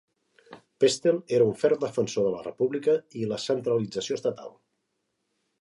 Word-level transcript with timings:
Pestel 0.83 1.19
era 1.37 1.47
un 1.49 1.53
ferm 1.65 1.83
defensor 1.83 2.27
de 2.29 2.33
la 2.37 2.41
república 2.47 2.97
i 3.21 3.31
la 3.35 3.41
centralització 3.47 4.21
estatal. 4.21 4.53